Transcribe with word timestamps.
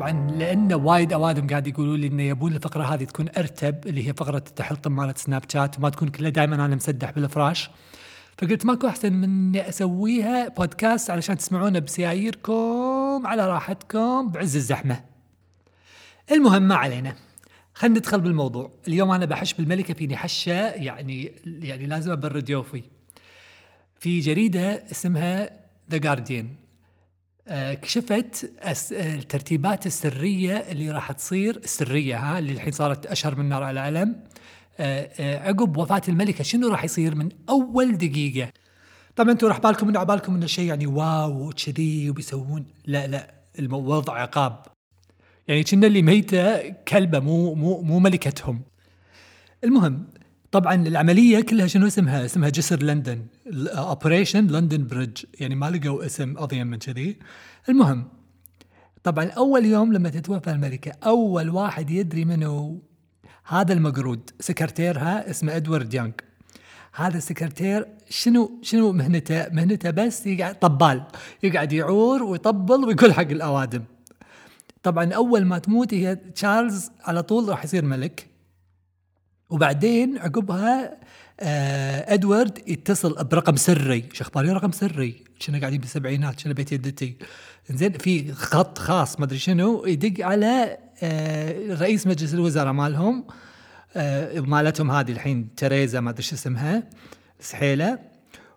طبعا 0.00 0.30
لأن 0.30 0.72
وايد 0.72 1.12
أوادم 1.12 1.46
قاعد 1.46 1.66
يقولوا 1.66 1.96
لي 1.96 2.06
انه 2.06 2.22
يبون 2.22 2.52
الفقرة 2.52 2.84
هذه 2.84 3.04
تكون 3.04 3.28
أرتب 3.38 3.86
اللي 3.86 4.08
هي 4.08 4.12
فقرة 4.12 4.44
التحلطم 4.48 4.96
مالت 4.96 5.18
سناب 5.18 5.42
شات 5.52 5.78
وما 5.78 5.90
تكون 5.90 6.08
كلها 6.08 6.30
دائما 6.30 6.54
أنا 6.54 6.76
مسدح 6.76 7.10
بالفراش 7.10 7.70
فقلت 8.38 8.66
ماكو 8.66 8.86
أحسن 8.86 9.12
من 9.12 9.24
إني 9.24 9.68
أسويها 9.68 10.48
بودكاست 10.48 11.10
علشان 11.10 11.36
تسمعونه 11.36 11.78
بسياييركم 11.78 13.22
على 13.24 13.46
راحتكم 13.46 14.28
بعز 14.28 14.56
الزحمة. 14.56 15.04
المهم 16.32 16.62
ما 16.62 16.74
علينا. 16.74 17.14
خلينا 17.74 17.98
ندخل 17.98 18.20
بالموضوع، 18.20 18.70
اليوم 18.88 19.10
أنا 19.10 19.24
بحش 19.24 19.54
بالملكة 19.54 19.94
فيني 19.94 20.16
حشة 20.16 20.68
يعني 20.70 21.32
يعني 21.46 21.86
لازم 21.86 22.12
أبرد 22.12 22.50
يوفي. 22.50 22.82
في 23.98 24.20
جريدة 24.20 24.84
اسمها 24.90 25.50
ذا 25.90 25.98
جارديان 25.98 26.48
كشفت 27.82 28.52
الترتيبات 28.92 29.86
السرية 29.86 30.56
اللي 30.56 30.90
راح 30.90 31.12
تصير 31.12 31.56
السرية 31.56 32.16
ها 32.16 32.38
اللي 32.38 32.52
الحين 32.52 32.72
صارت 32.72 33.06
أشهر 33.06 33.34
من 33.34 33.48
نار 33.48 33.62
على 33.62 33.88
العلم 33.88 34.16
آه، 34.80 35.10
آه، 35.20 35.48
عقب 35.48 35.76
وفاة 35.76 36.02
الملكة 36.08 36.44
شنو 36.44 36.68
راح 36.68 36.84
يصير 36.84 37.14
من 37.14 37.28
أول 37.48 37.96
دقيقة؟ 37.96 38.52
طبعا 39.16 39.32
أنتم 39.32 39.46
راح 39.46 39.58
بالكم 39.58 39.88
إنه 39.88 39.98
عبالكم 39.98 40.34
إنه 40.34 40.46
شيء 40.46 40.64
يعني 40.64 40.86
واو 40.86 41.48
وكذي 41.48 42.10
وبيسوون. 42.10 42.66
لا 42.86 43.06
لا 43.06 43.34
الوضع 43.58 44.14
عقاب. 44.14 44.62
يعني 45.48 45.64
كنا 45.64 45.86
اللي 45.86 46.02
ميتة 46.02 46.68
كلبة 46.68 47.18
مو 47.18 47.54
مو 47.54 47.82
مو 47.82 47.98
ملكتهم. 47.98 48.62
المهم 49.64 50.06
طبعا 50.52 50.74
العملية 50.74 51.40
كلها 51.40 51.66
شنو 51.66 51.86
اسمها؟ 51.86 52.24
اسمها 52.24 52.48
جسر 52.48 52.82
لندن. 52.82 53.26
Operation 53.68 54.46
London 54.46 54.86
Bridge 54.86 55.24
يعني 55.40 55.54
ما 55.54 55.70
لقوا 55.70 56.06
اسم 56.06 56.38
اضيم 56.38 56.66
من 56.66 56.78
كذي. 56.78 57.18
المهم 57.68 58.08
طبعا 59.02 59.24
أول 59.24 59.64
يوم 59.64 59.92
لما 59.92 60.08
تتوفى 60.08 60.50
الملكة 60.50 60.92
أول 61.04 61.50
واحد 61.50 61.90
يدري 61.90 62.24
منه 62.24 62.80
هذا 63.46 63.72
المقرود. 63.72 64.30
سكرتيرها 64.40 65.30
اسمه 65.30 65.56
إدوارد 65.56 65.94
يانغ. 65.94 66.12
هذا 66.94 67.18
السكرتير 67.18 67.86
شنو؟ 68.08 68.60
شنو 68.62 68.92
مهنته؟ 68.92 69.48
مهنته 69.48 69.90
بس 69.90 70.26
يقعد 70.26 70.58
طبال. 70.58 71.02
يقعد 71.42 71.72
يعور 71.72 72.22
ويطبل 72.22 72.84
ويقول 72.84 73.14
حق 73.14 73.30
الأوادم. 73.30 73.84
طبعا 74.82 75.12
أول 75.12 75.44
ما 75.44 75.58
تموت 75.58 75.94
هي 75.94 76.16
تشارلز 76.16 76.90
على 77.00 77.22
طول 77.22 77.48
راح 77.48 77.64
يصير 77.64 77.84
ملك. 77.84 78.26
وبعدين 79.50 80.18
عقبها 80.18 80.96
آه 81.40 82.14
إدوارد 82.14 82.58
يتصل 82.66 83.24
برقم 83.24 83.56
سري. 83.56 84.04
شو 84.12 84.24
اخباري 84.24 84.50
رقم 84.50 84.72
سري. 84.72 85.24
كنا 85.46 85.58
قاعدين 85.58 85.80
بالسبعينات؟ 85.80 86.42
كنا 86.42 86.52
بيت 86.52 86.72
يدتي؟ 86.72 87.16
زين 87.70 87.92
في 87.92 88.32
خط 88.32 88.78
خاص 88.78 89.20
ما 89.20 89.24
أدري 89.24 89.38
شنو 89.38 89.86
يدق 89.86 90.26
على 90.26 90.78
آه 91.02 91.74
رئيس 91.74 92.06
مجلس 92.06 92.34
الوزراء 92.34 92.72
مالهم. 92.72 93.24
آه 93.96 94.40
مالتهم 94.40 94.90
هذه 94.90 95.12
الحين 95.12 95.54
تريزا 95.56 96.00
ما 96.00 96.10
أدري 96.10 96.22
شو 96.22 96.34
اسمها 96.34 96.82
سحيلة. 97.40 97.98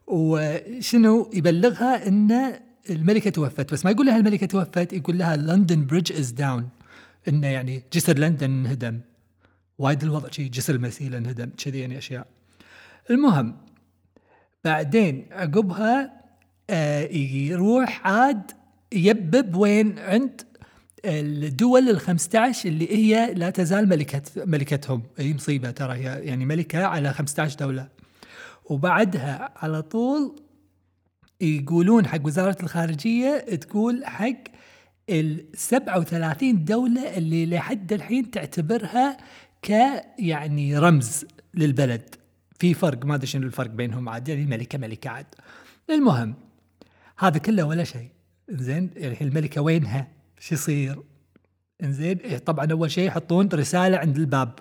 وشنو 0.08 1.30
يبلغها 1.34 2.08
إن 2.08 2.54
الملكة 2.90 3.30
توفت. 3.30 3.74
بس 3.74 3.86
ما 3.86 3.92
يقول 3.92 4.06
لها 4.06 4.18
الملكة 4.18 4.48
توفت 4.48 4.94
يقول 4.94 5.18
لها 5.18 5.36
London 5.36 5.86
Bridge 5.86 6.12
is 6.14 6.32
down 6.32 6.70
إنه 7.28 7.48
يعني 7.48 7.84
جسر 7.94 8.18
لندن 8.18 8.52
انهدم 8.52 9.00
وايد 9.78 10.04
الوضع 10.04 10.30
شيء 10.30 10.48
جسر 10.48 10.76
المسيله 10.76 11.18
انهدم 11.18 11.50
كذي 11.58 11.80
يعني 11.80 11.98
أشياء. 11.98 12.28
المهم 13.10 13.58
بعدين 14.64 15.26
عقبها 15.32 16.24
آه 16.70 17.02
يروح 17.12 18.08
عاد 18.08 18.52
يبب 18.94 19.56
وين 19.56 20.00
عند 20.00 20.42
الدول 21.06 21.90
ال 21.90 22.00
15 22.00 22.70
اللي 22.70 22.92
هي 22.96 23.34
لا 23.34 23.50
تزال 23.50 23.90
ملكة 23.90 24.22
ملكتهم. 24.38 25.04
هي 25.18 25.34
مصيبة 25.34 25.72
ترى 25.72 25.94
هي 25.94 26.26
يعني 26.26 26.46
ملكة 26.46 26.86
على 26.86 27.14
15 27.14 27.60
دولة. 27.60 27.88
وبعدها 28.66 29.54
على 29.56 29.82
طول 29.82 30.36
يقولون 31.42 32.08
حق 32.08 32.26
وزارة 32.26 32.58
الخارجية 32.64 33.38
تقول 33.38 34.06
حق 34.06 34.44
ال 35.10 35.46
37 35.56 36.66
دولة 36.66 37.18
اللي 37.18 37.46
لحد 37.46 37.94
الحين 37.94 38.32
تعتبرها 38.32 39.18
ك 39.64 39.70
يعني 40.20 40.78
رمز 40.78 41.26
للبلد. 41.54 42.16
في 42.60 42.74
فرق 42.74 43.06
ما 43.06 43.16
أدري 43.16 43.28
شنو 43.28 43.48
الفرق 43.48 43.70
بينهم 43.70 44.10
عاد 44.10 44.28
يعني 44.28 44.46
ملكة 44.46 44.78
ملكة 44.78 45.10
عاد. 45.10 45.26
المهم 45.90 46.36
هذا 47.20 47.38
كله 47.38 47.64
ولا 47.64 47.84
شيء. 47.84 48.10
زين 48.50 48.90
الحين 48.98 49.28
الملكة 49.28 49.62
وينها؟ 49.62 50.08
شو 50.40 50.56
يصير؟ 50.56 51.00
إنزين 51.84 52.18
طبعا 52.46 52.72
أول 52.72 52.92
شيء 52.92 53.08
يحطون 53.08 53.50
رسالة 53.54 53.98
عند 53.98 54.18
الباب. 54.18 54.60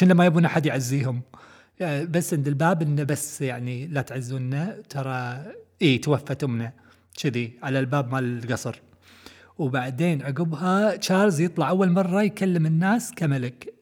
كنا 0.00 0.14
ما 0.14 0.26
يبون 0.26 0.44
أحد 0.44 0.66
يعزيهم. 0.66 1.22
يعني 1.80 2.06
بس 2.06 2.34
عند 2.34 2.48
الباب 2.48 2.82
إنه 2.82 3.02
بس 3.02 3.42
يعني 3.42 3.86
لا 3.86 4.02
تعزونا 4.02 4.82
ترى 4.88 5.44
اي 5.82 5.98
توفت 5.98 6.44
امنا 6.44 6.72
كذي 7.22 7.58
على 7.62 7.78
الباب 7.78 8.12
مال 8.12 8.44
القصر. 8.44 8.80
وبعدين 9.58 10.22
عقبها 10.22 10.96
تشارلز 10.96 11.40
يطلع 11.40 11.68
أول 11.68 11.90
مرة 11.90 12.22
يكلم 12.22 12.66
الناس 12.66 13.12
كملك. 13.12 13.74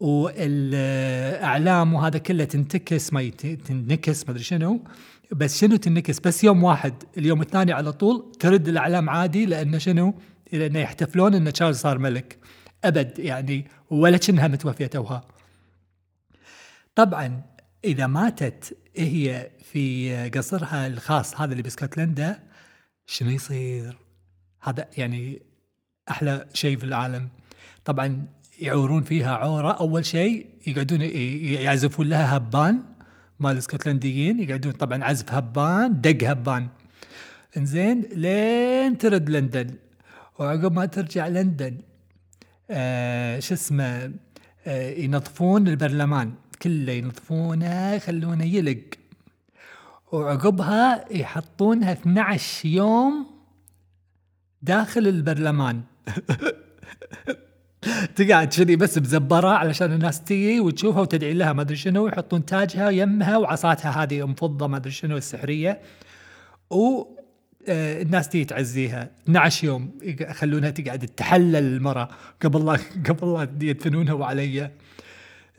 والإعلام 0.00 1.94
وهذا 1.94 2.18
كله 2.18 2.44
تنتكس 2.44 3.12
ما 3.12 3.28
تنكس 3.28 4.24
ما 4.24 4.30
أدري 4.30 4.42
شنو. 4.42 4.84
بس 5.32 5.60
شنو 5.60 5.76
تنكس؟ 5.76 6.20
بس 6.20 6.44
يوم 6.44 6.64
واحد 6.64 6.94
اليوم 7.18 7.40
الثاني 7.42 7.72
على 7.72 7.92
طول 7.92 8.32
ترد 8.40 8.68
الإعلام 8.68 9.10
عادي 9.10 9.46
لأنه 9.46 9.78
شنو؟ 9.78 10.14
لأنه 10.52 10.78
يحتفلون 10.78 11.34
إن 11.34 11.52
تشارلز 11.52 11.78
صار 11.78 11.98
ملك. 11.98 12.38
أبد 12.84 13.18
يعني 13.18 13.68
ولا 13.90 14.16
كأنها 14.16 14.48
متوفية 14.48 14.86
توها. 14.86 15.24
طبعا 16.94 17.42
إذا 17.84 18.06
ماتت 18.06 18.76
هي 18.96 19.50
في 19.62 20.14
قصرها 20.28 20.86
الخاص 20.86 21.40
هذا 21.40 21.52
اللي 21.52 21.62
باسكتلندا 21.62 22.42
شنو 23.06 23.30
يصير؟ 23.30 24.03
هذا 24.64 24.88
يعني 24.96 25.42
أحلى 26.10 26.46
شيء 26.54 26.76
في 26.76 26.84
العالم. 26.84 27.28
طبعا 27.84 28.26
يعورون 28.60 29.02
فيها 29.02 29.36
عورة. 29.36 29.72
أول 29.72 30.06
شيء 30.06 30.46
يقعدون 30.66 31.00
يعزفون 31.00 32.08
لها 32.08 32.36
هبان. 32.36 32.82
مال 33.40 33.52
الاسكتلنديين 33.52 34.40
يقعدون 34.40 34.72
طبعا 34.72 35.04
عزف 35.04 35.32
هبان 35.32 36.00
دق 36.00 36.30
هبان. 36.30 36.68
إنزين 37.56 38.02
لين 38.12 38.98
ترد 38.98 39.30
لندن. 39.30 39.74
وعقب 40.38 40.72
ما 40.72 40.86
ترجع 40.86 41.28
لندن 41.28 41.78
آه 42.70 43.40
شو 43.40 43.54
اسمه 43.54 44.12
آه 44.66 44.90
ينظفون 44.90 45.68
البرلمان. 45.68 46.32
كله 46.62 46.92
ينظفونه 46.92 47.92
يخلونه 47.92 48.44
يلق. 48.44 48.84
وعقبها 50.12 51.12
يحطونها 51.12 51.92
12 51.92 52.68
يوم 52.68 53.33
داخل 54.64 55.06
البرلمان. 55.06 55.80
تقعد 58.16 58.48
كذي 58.48 58.76
بس 58.76 58.98
بزبرة 58.98 59.48
علشان 59.48 59.92
الناس 59.92 60.24
تيجي 60.24 60.60
وتشوفها 60.60 61.00
وتدعي 61.00 61.34
لها 61.34 61.52
ما 61.52 61.62
أدري 61.62 61.76
شنو 61.76 62.04
ويحطون 62.04 62.46
تاجها 62.46 62.90
يمها 62.90 63.36
وعصاتها 63.36 64.02
هذه 64.02 64.24
أم 64.24 64.34
فضة 64.34 64.66
ما 64.66 64.76
أدري 64.76 64.90
شنو 64.90 65.16
السحرية. 65.16 65.80
و 66.70 67.02
آه، 67.68 68.02
الناس 68.02 68.28
تيجي 68.28 68.44
تعزيها. 68.44 69.10
12 69.24 69.66
يوم 69.66 69.90
يخلونها 70.02 70.70
تقعد 70.70 70.98
تحلل 70.98 71.56
المراه 71.56 72.08
قبل 72.42 72.66
لا 72.66 72.78
قبل 73.08 73.32
لا 73.32 73.48
يدفنونها 73.60 74.12
وعليا 74.12 74.70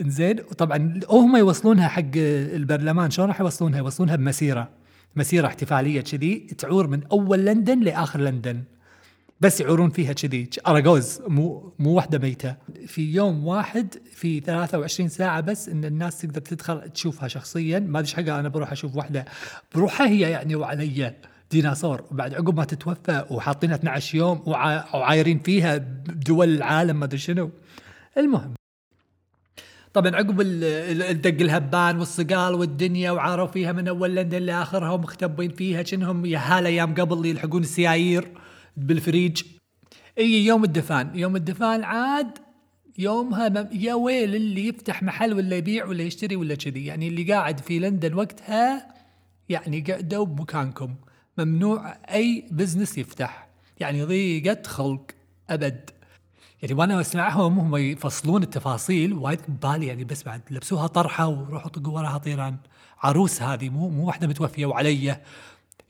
زين 0.01 0.39
وطبعا 0.39 0.99
هم 1.09 1.35
يوصلونها 1.35 1.87
حق 1.87 2.11
البرلمان. 2.15 3.11
شلون 3.11 3.27
راح 3.27 3.41
يوصلونها؟ 3.41 3.77
يوصلونها 3.77 4.15
بمسيرة. 4.15 4.69
مسيرة 5.15 5.47
احتفالية 5.47 6.01
كذي 6.01 6.47
تعور 6.57 6.87
من 6.87 7.03
أول 7.11 7.45
لندن 7.45 7.79
لآخر 7.79 8.19
لندن. 8.19 8.63
بس 9.41 9.61
يعورون 9.61 9.89
فيها 9.89 10.13
كذي. 10.13 10.49
اراجوز 10.67 11.21
مو 11.27 11.73
مو 11.79 11.93
وحده 11.93 12.19
ميتة. 12.19 12.55
في 12.87 13.13
يوم 13.13 13.47
واحد 13.47 13.95
في 14.11 14.39
23 14.39 15.09
ساعة 15.09 15.41
بس 15.41 15.69
إن 15.69 15.85
الناس 15.85 16.21
تقدر 16.21 16.41
تدخل 16.41 16.89
تشوفها 16.89 17.27
شخصيا. 17.27 17.79
ما 17.79 17.99
أدري 17.99 18.11
حقها 18.13 18.39
أنا 18.39 18.49
بروح 18.49 18.71
أشوف 18.71 18.95
وحده 18.95 19.25
بروحها 19.75 20.07
هي 20.07 20.19
يعني 20.19 20.55
وعلي 20.55 21.13
ديناصور. 21.51 22.03
وبعد 22.11 22.33
عقب 22.33 22.57
ما 22.57 22.65
تتوفى 22.65 23.25
وحاطينها 23.29 23.75
12 23.75 24.17
يوم 24.17 24.43
وعايرين 24.45 25.39
فيها 25.39 25.77
بدول 25.77 26.55
العالم 26.55 26.99
ما 26.99 27.05
أدري 27.05 27.17
شنو. 27.17 27.51
المهم. 28.17 28.53
طبعا 29.93 30.15
عقب 30.15 30.41
الدق 30.41 31.41
الهبان 31.41 31.99
والصقال 31.99 32.53
والدنيا 32.53 33.11
وداروا 33.11 33.47
فيها 33.47 33.71
من 33.71 33.87
أول 33.87 34.15
لندن 34.15 34.41
لآخرها 34.41 34.91
ومختبين 34.91 35.51
فيها 35.51 35.81
كأنهم 35.81 36.25
يا 36.25 36.39
هالايام 36.39 36.93
قبل 36.95 37.25
يلحقون 37.25 37.61
السيايير. 37.61 38.27
بالفريج. 38.77 39.43
إي 40.17 40.45
يوم 40.45 40.63
الدفان. 40.63 41.11
يوم 41.15 41.35
الدفان 41.35 41.83
عاد 41.83 42.37
يومها 42.97 43.69
يا 43.73 43.93
ويل 43.93 44.35
اللي 44.35 44.67
يفتح 44.67 45.03
محل 45.03 45.33
ولا 45.33 45.55
يبيع 45.55 45.85
ولا 45.85 46.03
يشتري 46.03 46.35
ولا 46.35 46.55
كذي. 46.55 46.85
يعني 46.85 47.07
اللي 47.07 47.33
قاعد 47.33 47.59
في 47.59 47.79
لندن 47.79 48.13
وقتها 48.13 48.93
يعني 49.49 49.81
قعدوا 49.81 50.25
بمكانكم. 50.25 50.95
ممنوع 51.37 51.97
أي 52.11 52.45
business 52.51 52.97
يفتح. 52.97 53.47
يعني 53.79 54.03
ضيقة 54.03 54.61
خلق 54.65 55.05
أبد. 55.49 55.89
يعني 56.61 56.73
وأنا 56.73 57.01
أسمعهم 57.01 57.59
هم 57.59 57.75
يفصلون 57.75 58.43
التفاصيل 58.43 59.13
وايد 59.13 59.39
ببالي. 59.47 59.87
يعني 59.87 60.03
بس 60.03 60.23
بعد 60.23 60.41
لبسوها 60.51 60.87
طرحة 60.87 61.27
وروحوا 61.27 61.69
طقوا 61.69 61.93
وراها 61.93 62.17
طيران. 62.17 62.57
عروس 63.03 63.41
هذه 63.41 63.69
مو 63.69 63.89
مو 63.89 64.07
واحدة 64.07 64.27
متوفية 64.27 64.65
وعلي 64.65 65.17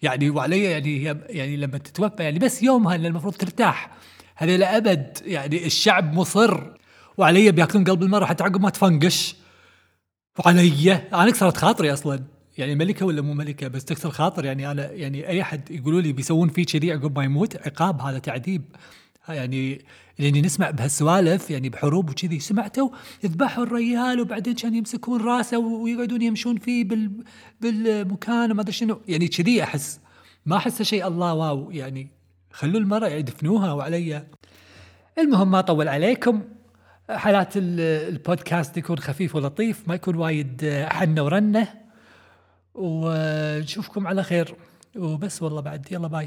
يعني 0.01 0.29
وعلي 0.29 0.63
يعني 0.63 1.07
هي 1.07 1.17
يعني 1.29 1.57
لما 1.57 1.77
تتوفى 1.77 2.23
يعني 2.23 2.39
بس 2.39 2.63
يومها 2.63 2.95
اللي 2.95 3.07
المفروض 3.07 3.33
ترتاح. 3.33 3.91
هذا 4.35 4.57
لابد 4.57 5.17
يعني 5.25 5.65
الشعب 5.65 6.13
مصر 6.13 6.61
وعلي 7.17 7.51
بيأكلون 7.51 7.83
قلب 7.83 8.03
المرأة 8.03 8.25
حتى 8.25 8.43
عقب 8.43 8.61
ما 8.61 8.69
تفنقش. 8.69 9.35
وعلي 10.45 10.93
أنا 11.13 11.31
كسرت 11.31 11.57
خاطري 11.57 11.93
أصلا 11.93 12.23
يعني 12.57 12.75
ملكة 12.75 13.05
ولا 13.05 13.21
مو 13.21 13.33
ملكة 13.33 13.67
بس 13.67 13.85
تكسر 13.85 14.11
خاطر 14.11 14.45
يعني 14.45 14.71
أنا 14.71 14.91
يعني 14.91 15.27
أي 15.27 15.41
أحد 15.41 15.71
يقولوا 15.71 16.01
لي 16.01 16.13
بيسوون 16.13 16.49
فيه 16.49 16.65
كذي 16.65 16.91
عقب 16.91 17.17
ما 17.17 17.23
يموت 17.23 17.67
عقاب 17.67 18.01
هذا 18.01 18.19
تعذيب. 18.19 18.61
يعني 19.29 19.85
لأني 20.19 20.41
نسمع 20.41 20.69
بهالسوالف 20.69 21.49
يعني 21.49 21.69
بحروب 21.69 22.09
وكذي. 22.09 22.39
سمعتوا 22.39 22.89
يذبحوا 23.23 23.63
الريال 23.63 24.19
وبعدين 24.19 24.55
كان 24.55 24.75
يمسكون 24.75 25.21
راسه 25.21 25.57
ويقعدون 25.57 26.21
يمشون 26.21 26.57
فيه 26.57 26.83
بال 26.83 27.11
بالمكان 27.61 28.51
وما 28.51 28.61
أدري 28.61 28.71
شنو. 28.71 29.01
يعني 29.07 29.27
كذي 29.27 29.63
أحس. 29.63 29.99
ما 30.45 30.57
احسه 30.57 30.83
شيء 30.83 31.07
الله 31.07 31.33
واو 31.33 31.71
يعني 31.71 32.07
خلوا 32.51 32.79
المرأة 32.79 33.07
يدفنوها 33.07 33.73
وعلي. 33.73 34.27
المهم 35.19 35.51
ما 35.51 35.59
أطول 35.59 35.87
عليكم. 35.87 36.43
حالات 37.09 37.53
البودكاست 37.55 38.77
يكون 38.77 38.99
خفيف 38.99 39.35
ولطيف 39.35 39.87
ما 39.87 39.95
يكون 39.95 40.15
وايد 40.15 40.85
حنة 40.85 41.23
ورنة. 41.23 41.67
ونشوفكم 42.75 44.07
على 44.07 44.23
خير. 44.23 44.55
وبس 44.95 45.41
والله 45.41 45.61
بعد. 45.61 45.87
يلا 45.91 46.07
باي. 46.07 46.25